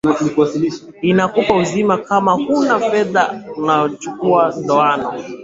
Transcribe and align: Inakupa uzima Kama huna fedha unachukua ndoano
Inakupa 1.03 1.55
uzima 1.57 1.97
Kama 1.97 2.31
huna 2.33 2.79
fedha 2.79 3.43
unachukua 3.57 4.53
ndoano 4.63 5.13